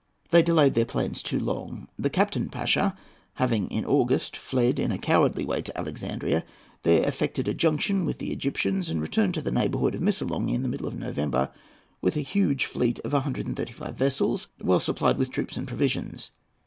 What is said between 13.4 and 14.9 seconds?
and thirty five vessels, well